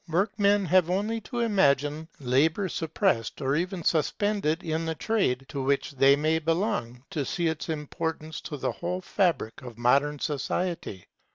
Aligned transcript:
Workmen 0.09 0.65
have 0.65 0.89
only 0.89 1.21
to 1.21 1.41
imagine 1.41 2.07
labour 2.19 2.69
suppressed 2.69 3.39
or 3.39 3.55
even 3.55 3.83
suspended 3.83 4.63
in 4.63 4.87
the 4.87 4.95
trade 4.95 5.45
to 5.49 5.61
which 5.61 5.91
they 5.91 6.15
may 6.15 6.39
belong, 6.39 7.03
to 7.11 7.23
see 7.23 7.45
its 7.45 7.69
importance 7.69 8.41
to 8.41 8.57
the 8.57 8.71
whole 8.71 9.01
fabric 9.01 9.61
of 9.61 9.77
modern 9.77 10.17
society. 10.17 11.05